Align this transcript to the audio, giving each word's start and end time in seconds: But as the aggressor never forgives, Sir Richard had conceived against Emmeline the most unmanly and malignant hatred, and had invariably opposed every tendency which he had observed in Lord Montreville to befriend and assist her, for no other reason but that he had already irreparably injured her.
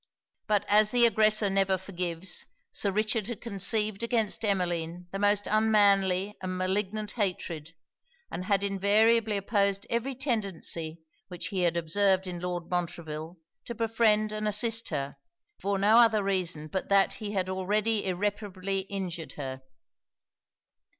But 0.47 0.65
as 0.67 0.89
the 0.89 1.05
aggressor 1.05 1.47
never 1.47 1.77
forgives, 1.77 2.47
Sir 2.71 2.91
Richard 2.91 3.27
had 3.27 3.39
conceived 3.39 4.01
against 4.01 4.43
Emmeline 4.43 5.05
the 5.11 5.19
most 5.19 5.45
unmanly 5.45 6.35
and 6.41 6.57
malignant 6.57 7.11
hatred, 7.11 7.75
and 8.31 8.45
had 8.45 8.63
invariably 8.63 9.37
opposed 9.37 9.85
every 9.91 10.15
tendency 10.15 11.03
which 11.27 11.49
he 11.49 11.61
had 11.61 11.77
observed 11.77 12.25
in 12.25 12.39
Lord 12.39 12.67
Montreville 12.67 13.37
to 13.65 13.75
befriend 13.75 14.31
and 14.31 14.47
assist 14.47 14.89
her, 14.89 15.17
for 15.59 15.77
no 15.77 15.99
other 15.99 16.23
reason 16.23 16.65
but 16.67 16.89
that 16.89 17.13
he 17.21 17.33
had 17.33 17.47
already 17.47 18.03
irreparably 18.07 18.79
injured 18.79 19.33
her. 19.33 19.61